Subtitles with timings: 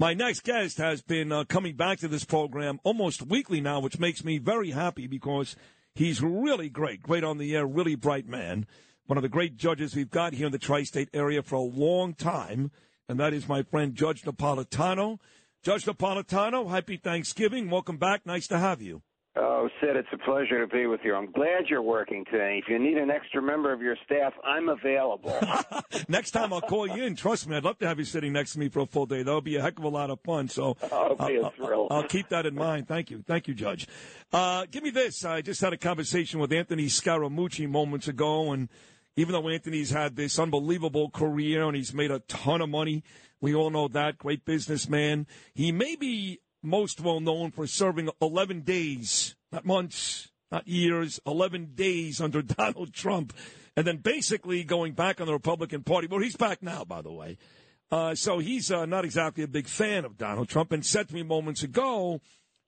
[0.00, 3.98] My next guest has been uh, coming back to this program almost weekly now, which
[3.98, 5.56] makes me very happy because
[5.92, 8.64] he's really great, great on the air, really bright man.
[9.06, 11.60] One of the great judges we've got here in the tri state area for a
[11.60, 12.70] long time,
[13.08, 15.18] and that is my friend Judge Napolitano.
[15.64, 17.68] Judge Napolitano, happy Thanksgiving.
[17.68, 18.24] Welcome back.
[18.24, 19.02] Nice to have you.
[19.60, 21.16] Oh, Sid, it's a pleasure to be with you.
[21.16, 22.60] I'm glad you're working today.
[22.62, 25.36] If you need an extra member of your staff, I'm available.
[26.08, 27.16] next time I'll call you in.
[27.16, 29.24] Trust me, I'd love to have you sitting next to me for a full day.
[29.24, 30.46] That'll be a heck of a lot of fun.
[30.46, 32.86] So I'll, keep that in mind.
[32.86, 33.24] Thank you.
[33.26, 33.88] Thank you, Judge.
[34.32, 35.24] Uh, give me this.
[35.24, 38.68] I just had a conversation with Anthony Scaramucci moments ago, and
[39.16, 43.02] even though Anthony's had this unbelievable career and he's made a ton of money,
[43.40, 44.18] we all know that.
[44.18, 45.26] Great businessman.
[45.52, 51.72] He may be most well known for serving 11 days, not months, not years, 11
[51.74, 53.32] days under Donald Trump,
[53.76, 56.06] and then basically going back on the Republican Party.
[56.06, 57.38] Well, he's back now, by the way.
[57.90, 61.14] Uh, so he's uh, not exactly a big fan of Donald Trump and said to
[61.14, 62.20] me moments ago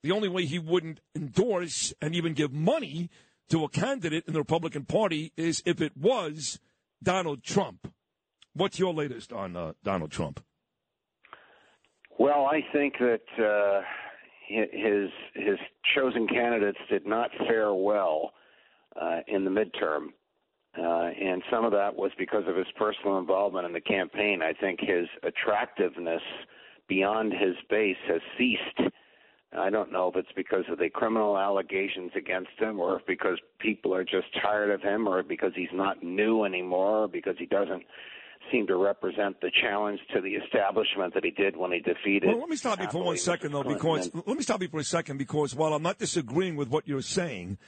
[0.02, 3.10] the only way he wouldn't endorse and even give money
[3.50, 6.58] to a candidate in the Republican Party is if it was
[7.02, 7.92] Donald Trump.
[8.54, 10.42] What's your latest on uh, Donald Trump?
[12.20, 13.80] Well, I think that uh,
[14.46, 15.58] his his
[15.94, 18.34] chosen candidates did not fare well
[19.00, 20.08] uh, in the midterm,
[20.78, 24.42] uh, and some of that was because of his personal involvement in the campaign.
[24.42, 26.20] I think his attractiveness
[26.88, 28.92] beyond his base has ceased.
[29.58, 33.38] I don't know if it's because of the criminal allegations against him, or if because
[33.60, 37.46] people are just tired of him, or because he's not new anymore, or because he
[37.46, 37.82] doesn't
[38.50, 42.28] seem to represent the challenge to the establishment that he did when he defeated.
[42.28, 44.80] Well, let me stop you for one second, though, because let me stop you for
[44.80, 47.58] a second, because while I'm not disagreeing with what you're saying,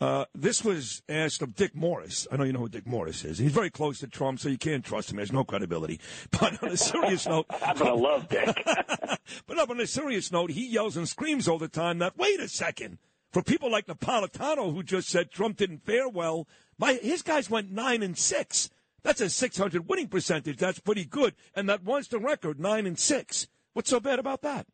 [0.00, 2.26] uh, this was asked of Dick Morris.
[2.30, 3.38] I know you know who Dick Morris is.
[3.38, 5.18] He's very close to Trump, so you can't trust him.
[5.18, 6.00] He has no credibility.
[6.30, 8.48] But on a serious note, I'm gonna love Dick.
[9.46, 12.40] but up on a serious note, he yells and screams all the time that wait
[12.40, 12.98] a second.
[13.32, 16.46] For people like Napolitano, who just said Trump didn't fare well,
[16.78, 18.70] my his guys went nine and six.
[19.04, 20.56] That's a 600 winning percentage.
[20.56, 21.34] That's pretty good.
[21.54, 23.46] And that was the record, 9 and 6.
[23.74, 24.66] What's so bad about that?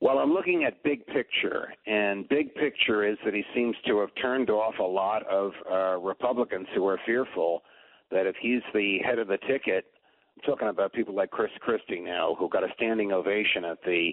[0.00, 4.08] Well, I'm looking at big picture, and big picture is that he seems to have
[4.22, 7.62] turned off a lot of uh, Republicans who are fearful
[8.10, 9.84] that if he's the head of the ticket,
[10.36, 14.12] I'm talking about people like Chris Christie now, who got a standing ovation at the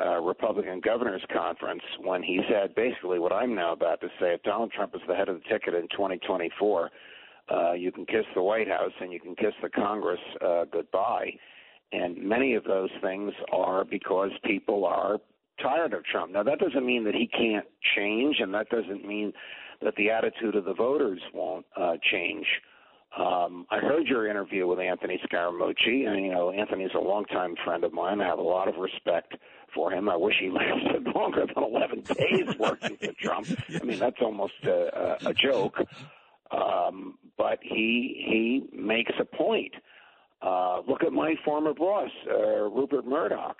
[0.00, 4.42] uh, Republican Governors Conference when he said basically what I'm now about to say: if
[4.42, 6.90] Donald Trump is the head of the ticket in 2024
[7.50, 11.32] uh, you can kiss the White House and you can kiss the Congress uh, goodbye.
[11.92, 15.18] And many of those things are because people are
[15.62, 16.32] tired of Trump.
[16.32, 17.66] Now, that doesn't mean that he can't
[17.96, 19.32] change, and that doesn't mean
[19.82, 22.46] that the attitude of the voters won't uh, change.
[23.16, 27.82] Um, I heard your interview with Anthony Scaramucci, and you know Anthony's a longtime friend
[27.84, 28.20] of mine.
[28.20, 29.34] I have a lot of respect
[29.74, 30.08] for him.
[30.08, 33.48] I wish he lasted longer than 11 days working for Trump.
[33.80, 35.78] I mean, that's almost a, a, a joke.
[36.50, 39.72] Um, but he he makes a point.
[40.40, 43.56] Uh, look at my former boss, uh, Rupert Murdoch.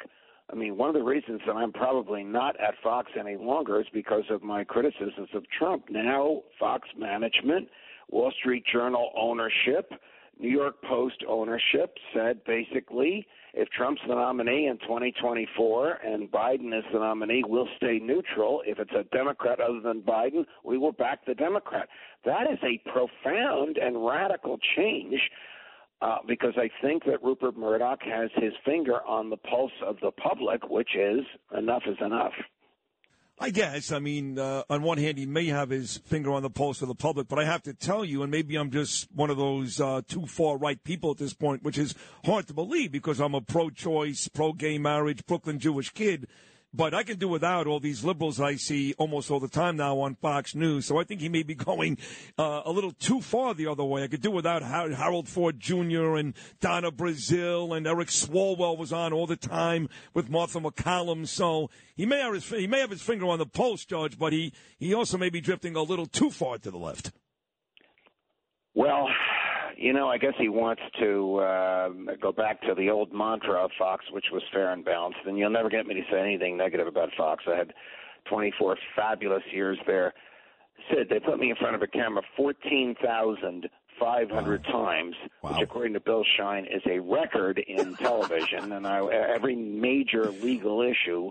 [0.51, 3.87] I mean, one of the reasons that I'm probably not at Fox any longer is
[3.93, 5.87] because of my criticisms of Trump.
[5.91, 7.69] Now, Fox management,
[8.11, 9.93] Wall Street Journal ownership,
[10.39, 16.85] New York Post ownership said basically if Trump's the nominee in 2024 and Biden is
[16.93, 18.63] the nominee, we'll stay neutral.
[18.67, 21.89] If it's a Democrat other than Biden, we will back the Democrat.
[22.25, 25.21] That is a profound and radical change
[26.01, 30.13] uh, because I think that Rupert Murdoch has his finger on the pulse of the
[30.13, 31.21] public, which is
[31.57, 32.33] enough is enough.
[33.41, 33.93] I guess.
[33.93, 36.89] I mean, uh, on one hand, he may have his finger on the pulse of
[36.89, 39.81] the public, but I have to tell you, and maybe I'm just one of those
[39.81, 41.95] uh, too far right people at this point, which is
[42.25, 46.27] hard to believe because I'm a pro choice, pro gay marriage, Brooklyn Jewish kid.
[46.79, 49.99] But I can do without all these liberals I see almost all the time now
[49.99, 50.87] on Fox News.
[50.87, 51.99] So I think he may be going
[52.39, 54.05] uh, a little too far the other way.
[54.05, 56.15] I could do without Harold Ford Jr.
[56.15, 61.27] and Donna Brazile and Eric Swalwell was on all the time with Martha MacCallum.
[61.27, 64.33] So he may have his, he may have his finger on the pulse, Judge, but
[64.33, 67.11] he, he also may be drifting a little too far to the left.
[68.75, 69.09] Well,
[69.79, 71.91] you know, I guess he wants to uh,
[72.21, 75.21] go back to the old mantra of Fox, which was fair and balanced.
[75.25, 77.45] And you'll never get me to say anything negative about Fox.
[77.47, 77.73] I had
[78.29, 80.15] 24 fabulous years there.
[80.91, 83.71] Sid, they put me in front of a camera 14,500
[84.67, 84.73] wow.
[84.73, 85.53] times, wow.
[85.53, 88.73] which, according to Bill Shine, is a record in television.
[88.73, 91.31] and I, every major legal issue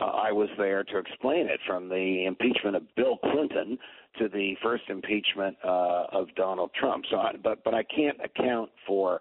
[0.00, 3.78] uh, I was there to explain it from the impeachment of Bill Clinton
[4.18, 7.04] to the first impeachment uh, of Donald Trump.
[7.10, 9.20] So, I, but but I can't account for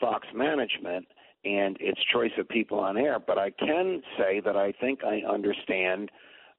[0.00, 1.06] Fox management
[1.44, 3.18] and its choice of people on air.
[3.18, 6.10] But I can say that I think I understand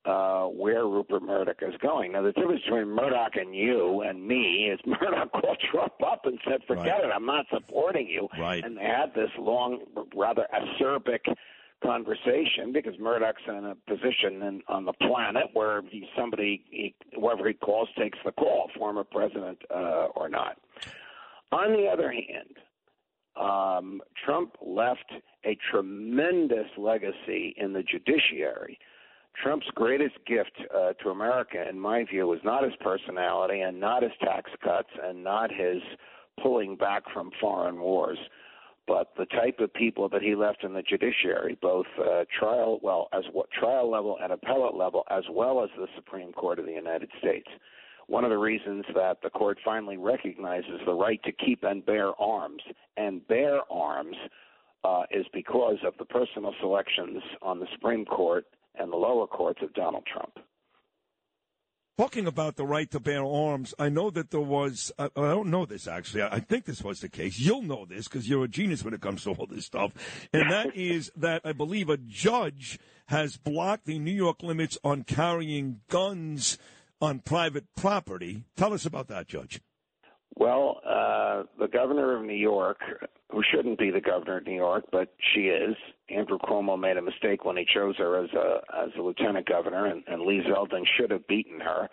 [0.06, 2.13] uh, where Rupert Murdoch is going.
[2.13, 6.40] Now, the difference between Murdoch and you and me is Murdoch called Trump up and
[6.46, 7.04] said, "Forget right.
[7.06, 8.63] it, I'm not supporting you." Right.
[8.63, 9.80] And they had this long,
[10.16, 11.19] rather acerbic
[11.84, 17.48] conversation because Murdoch's in a position in, on the planet where he's somebody, he, whoever
[17.48, 20.58] he calls takes the call, former president uh, or not.
[21.52, 22.58] On the other hand,
[23.40, 25.12] um, Trump left
[25.46, 28.78] a tremendous legacy in the judiciary.
[29.42, 34.04] Trump's greatest gift uh, to America, in my view, was not his personality and not
[34.04, 35.82] his tax cuts and not his
[36.42, 38.18] pulling back from foreign wars
[38.89, 43.07] but the type of people that he left in the judiciary, both uh, trial, well,
[43.13, 46.71] as what trial level and appellate level, as well as the Supreme Court of the
[46.71, 47.47] United States.
[48.07, 52.19] One of the reasons that the court finally recognizes the right to keep and bear
[52.19, 52.63] arms
[52.97, 54.18] and bear arms
[54.83, 59.59] uh, is because of the personal selections on the Supreme Court and the lower courts
[59.62, 60.38] of Donald Trump.
[62.00, 65.50] Talking about the right to bear arms, I know that there was, I, I don't
[65.50, 67.38] know this actually, I, I think this was the case.
[67.38, 69.92] You'll know this because you're a genius when it comes to all this stuff.
[70.31, 75.04] And that is that I believe a judge has blocked the New York limits on
[75.04, 76.57] carrying guns
[77.01, 78.46] on private property.
[78.56, 79.60] Tell us about that, Judge.
[80.39, 82.80] Well, uh, the governor of New York,
[83.30, 85.75] who shouldn't be the governor of New York, but she is.
[86.09, 89.88] Andrew Cuomo made a mistake when he chose her as a as a lieutenant governor,
[89.88, 91.89] and, and Lee Zeldin should have beaten her,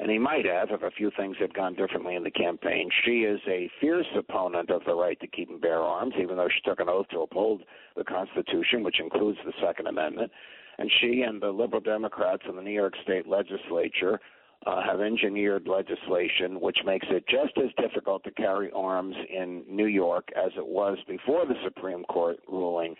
[0.00, 2.90] and he might have if a few things had gone differently in the campaign.
[3.04, 6.48] She is a fierce opponent of the right to keep and bear arms, even though
[6.48, 7.62] she took an oath to uphold
[7.96, 10.32] the Constitution, which includes the Second Amendment.
[10.78, 14.18] And she and the liberal Democrats in the New York State legislature
[14.66, 19.86] uh, have engineered legislation which makes it just as difficult to carry arms in New
[19.86, 22.96] York as it was before the Supreme Court ruling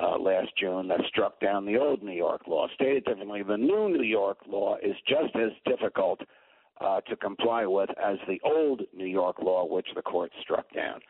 [0.00, 2.66] uh, last June that struck down the old New York law.
[2.74, 6.20] Stated differently, the new New York law is just as difficult
[6.80, 11.00] uh, to comply with as the old New York law, which the court struck down.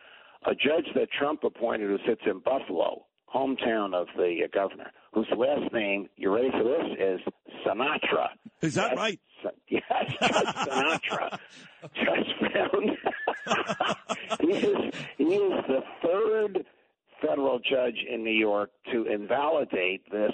[0.47, 5.29] A judge that Trump appointed who sits in Buffalo, hometown of the uh, governor, whose
[5.37, 7.21] last name, you ready for this, is
[7.65, 8.29] Sinatra.
[8.61, 9.21] Is that right?
[10.05, 11.39] Sinatra
[11.95, 12.97] just found
[14.41, 16.65] he is he is the third
[17.21, 20.33] federal judge in New York to invalidate this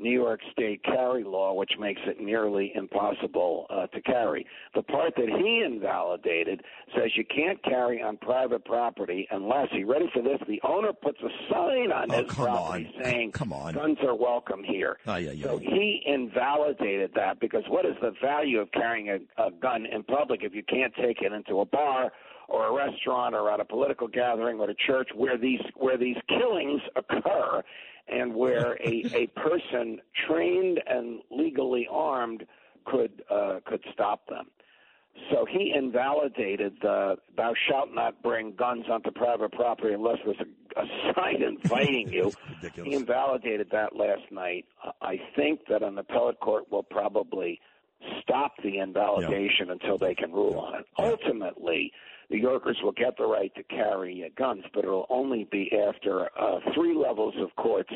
[0.00, 4.46] New York State carry law, which makes it nearly impossible uh, to carry.
[4.74, 6.62] The part that he invalidated
[6.94, 11.18] says you can't carry on private property unless, you ready for this, the owner puts
[11.22, 13.04] a sign on oh, his property on.
[13.04, 13.74] saying, come on.
[13.74, 14.98] guns are welcome here.
[15.06, 15.46] Oh, yeah, yeah.
[15.46, 20.02] So he invalidated that because what is the value of carrying a, a gun in
[20.02, 22.12] public if you can't take it into a bar
[22.48, 26.16] or a restaurant or at a political gathering or a church where these where these
[26.28, 27.62] killings occur
[28.10, 32.46] and where a, a person trained and legally armed
[32.84, 34.46] could uh, could stop them.
[35.30, 40.80] So he invalidated the "Thou shalt not bring guns onto private property unless there's a,
[40.80, 42.32] a sign inviting you."
[42.82, 44.66] he invalidated that last night.
[45.02, 47.60] I think that an appellate court will probably
[48.22, 49.72] stop the invalidation yeah.
[49.72, 50.86] until they can rule on it.
[50.98, 51.92] Ultimately,
[52.30, 56.28] New Yorkers will get the right to carry uh, guns, but it'll only be after
[56.38, 57.92] uh, three levels of courts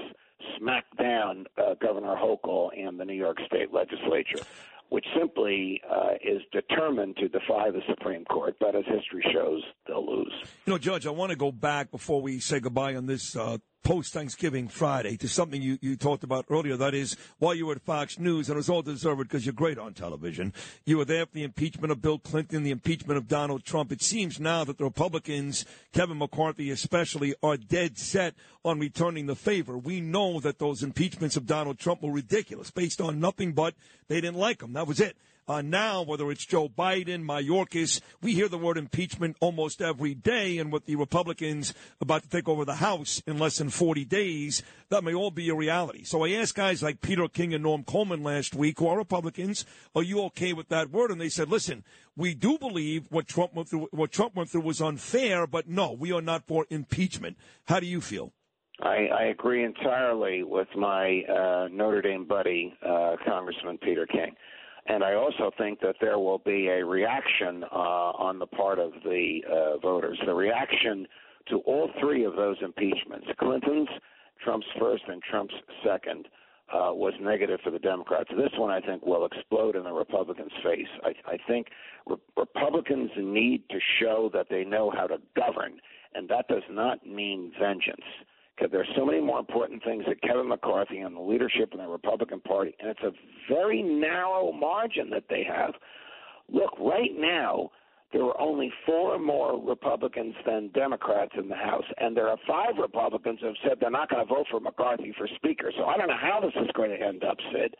[0.58, 4.44] smack down uh, Governor Hochul and the New York State legislature,
[4.88, 8.56] which simply uh, is determined to defy the Supreme Court.
[8.60, 10.32] But as history shows, they'll lose.
[10.66, 13.58] You know, Judge, I want to go back before we say goodbye on this uh,
[13.84, 16.76] post Thanksgiving Friday to something you, you talked about earlier.
[16.76, 19.52] That is, while you were at Fox News, and it was all deserved because you're
[19.52, 20.54] great on television,
[20.86, 23.92] you were there for the impeachment of Bill Clinton, the impeachment of Donald Trump.
[23.92, 29.36] It seems now that the Republicans, Kevin McCarthy especially, are dead set on returning the
[29.36, 29.76] favor.
[29.76, 33.74] We know that those impeachments of Donald Trump were ridiculous, based on nothing but
[34.08, 34.72] they didn't like him.
[34.74, 35.16] That was it.
[35.46, 40.56] Uh, now, whether it's Joe Biden, Mayorkas, we hear the word impeachment almost every day.
[40.56, 44.62] And with the Republicans about to take over the House in less than 40 days,
[44.88, 46.04] that may all be a reality.
[46.04, 49.66] So I asked guys like Peter King and Norm Coleman last week, who are Republicans,
[49.94, 51.10] are you okay with that word?
[51.10, 51.84] And they said, listen,
[52.16, 55.92] we do believe what Trump went through, what Trump went through was unfair, but no,
[55.92, 57.36] we are not for impeachment.
[57.66, 58.32] How do you feel?
[58.80, 64.34] I, I agree entirely with my uh, Notre Dame buddy, uh, Congressman Peter King.
[64.86, 67.76] And I also think that there will be a reaction uh,
[68.18, 70.18] on the part of the uh, voters.
[70.26, 71.06] The reaction
[71.48, 73.88] to all three of those impeachments Clinton's,
[74.42, 76.28] Trump's first, and Trump's second
[76.72, 78.30] uh, was negative for the Democrats.
[78.36, 80.88] This one, I think, will explode in the Republicans' face.
[81.02, 81.68] I, I think
[82.06, 85.80] re- Republicans need to show that they know how to govern,
[86.14, 88.04] and that does not mean vengeance
[88.56, 91.88] because there's so many more important things that Kevin McCarthy and the leadership in the
[91.88, 93.12] Republican Party, and it's a
[93.52, 95.74] very narrow margin that they have.
[96.48, 97.70] Look, right now,
[98.12, 102.76] there are only four more Republicans than Democrats in the House, and there are five
[102.80, 105.72] Republicans who have said they're not going to vote for McCarthy for Speaker.
[105.76, 107.74] So I don't know how this is going to end up, Sid.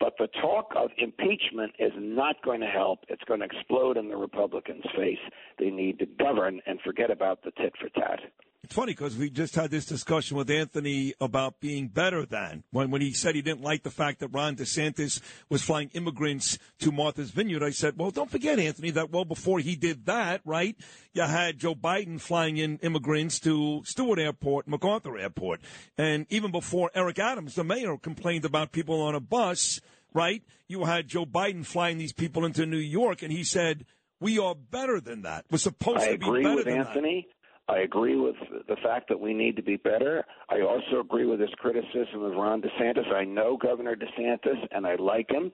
[0.00, 3.00] But the talk of impeachment is not going to help.
[3.08, 5.18] It's going to explode in the Republicans' face.
[5.58, 8.20] They need to govern and forget about the tit for tat.
[8.64, 12.90] It's funny because we just had this discussion with Anthony about being better than when
[12.90, 16.90] when he said he didn't like the fact that Ron DeSantis was flying immigrants to
[16.90, 17.62] Martha's Vineyard.
[17.62, 20.76] I said, well, don't forget, Anthony, that well before he did that, right?
[21.12, 25.60] You had Joe Biden flying in immigrants to Stewart Airport, MacArthur Airport,
[25.98, 29.78] and even before Eric Adams, the mayor, complained about people on a bus,
[30.14, 30.42] right?
[30.68, 33.84] You had Joe Biden flying these people into New York, and he said.
[34.20, 35.44] We are better than that.
[35.50, 37.26] We're supposed I to be better with than Anthony.
[37.28, 37.43] That.
[37.68, 38.36] I agree with
[38.68, 40.24] the fact that we need to be better.
[40.50, 43.10] I also agree with his criticism of Ron DeSantis.
[43.12, 45.50] I know Governor DeSantis, and I like him,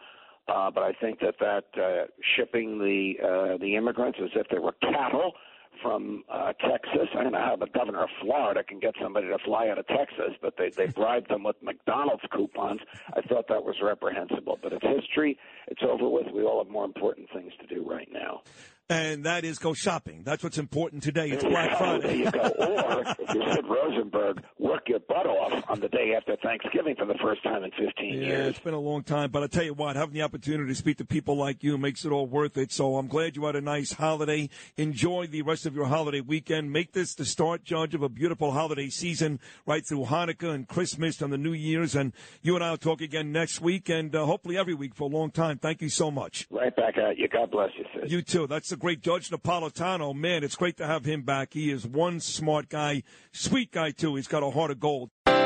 [0.48, 4.58] uh, but I think that that uh, shipping the uh, the immigrants as if they
[4.58, 5.32] were cattle
[5.80, 7.08] from uh, Texas.
[7.16, 9.86] I don't know how the governor of Florida can get somebody to fly out of
[9.86, 12.80] Texas, but they they bribed them with McDonald's coupons.
[13.16, 14.58] I thought that was reprehensible.
[14.60, 15.38] But it's history.
[15.68, 16.26] It's over with.
[16.34, 18.42] We all have more important things to do right now
[18.90, 20.22] and that is go shopping.
[20.24, 21.30] That's what's important today.
[21.30, 22.02] It's Black Friday.
[22.02, 22.40] there you go.
[22.90, 27.06] Or if you're Sid Rosenberg, work your butt off on the day after Thanksgiving for
[27.06, 28.48] the first time in 15 yeah, years.
[28.48, 30.98] it's been a long time, but I tell you what, having the opportunity to speak
[30.98, 32.72] to people like you makes it all worth it.
[32.72, 34.50] So I'm glad you had a nice holiday.
[34.76, 36.72] Enjoy the rest of your holiday weekend.
[36.72, 41.22] Make this the start, Judge, of a beautiful holiday season right through Hanukkah and Christmas
[41.22, 41.94] and the New Year's.
[41.94, 45.04] And you and I will talk again next week and uh, hopefully every week for
[45.04, 45.58] a long time.
[45.58, 46.46] Thank you so much.
[46.50, 47.28] Right back at you.
[47.28, 48.10] God bless you, Sid.
[48.10, 48.46] You too.
[48.46, 50.14] That's the great Judge Napolitano.
[50.14, 51.52] Man, it's great to have him back.
[51.52, 54.16] He is one smart guy, sweet guy too.
[54.16, 55.10] He's got a heart of gold.